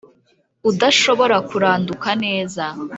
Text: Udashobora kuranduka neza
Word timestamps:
Udashobora 0.69 1.35
kuranduka 1.49 2.09
neza 2.23 2.65